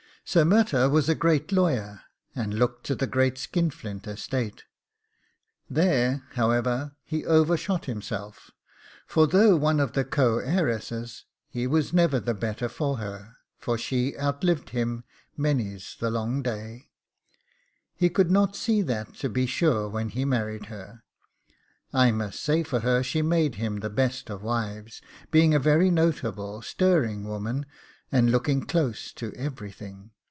Sir 0.23 0.45
Murtagh 0.45 0.91
was 0.91 1.09
a 1.09 1.15
great 1.15 1.51
lawyer, 1.51 2.03
and 2.33 2.53
looked 2.53 2.85
to 2.85 2.95
the 2.95 3.07
great 3.07 3.37
Skinflint 3.37 4.07
estate; 4.07 4.63
there, 5.69 6.23
however, 6.35 6.95
he 7.03 7.25
overshot 7.25 7.83
himself; 7.85 8.51
for 9.05 9.27
though 9.27 9.57
one 9.57 9.81
of 9.81 9.91
the 9.91 10.05
co 10.05 10.37
heiresses, 10.39 11.25
he 11.49 11.67
was 11.67 11.91
never 11.91 12.17
the 12.17 12.35
better 12.35 12.69
for 12.69 12.97
her, 12.99 13.35
for 13.57 13.77
she 13.77 14.17
outlived 14.17 14.69
him 14.69 15.03
many's 15.35 15.97
the 15.99 16.11
long 16.11 16.41
day 16.41 16.87
he 17.95 18.09
could 18.09 18.31
not 18.31 18.55
see 18.55 18.81
that 18.83 19.13
to 19.15 19.27
be 19.27 19.45
sure 19.45 19.89
when 19.89 20.07
he 20.09 20.23
married 20.23 20.67
her. 20.67 21.03
I 21.91 22.11
must 22.11 22.39
say 22.39 22.63
for 22.63 22.81
her, 22.81 23.03
she 23.03 23.21
made 23.21 23.55
him 23.55 23.77
the 23.81 23.89
best 23.89 24.29
of 24.29 24.43
wives, 24.43 25.01
being 25.29 25.53
a 25.53 25.59
very 25.59 25.89
notable, 25.91 26.61
stirring 26.61 27.27
woman, 27.27 27.65
and 28.13 28.29
looking 28.31 28.63
close 28.65 29.11
to 29.13 29.33
everything. 29.33 30.11